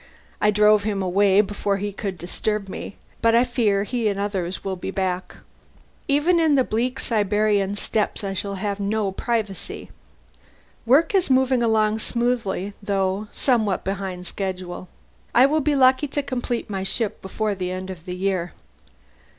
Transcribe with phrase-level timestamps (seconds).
[0.41, 4.63] I drove him away before he could disturb me, but I fear he and others
[4.63, 5.35] will be back.
[6.07, 9.91] Even in the bleak Siberian steppes I shall have no privacy.
[10.87, 14.89] Work is moving along smoothly, though somewhat behind schedule;
[15.35, 18.53] I shall be lucky to complete my ship before the end of the year."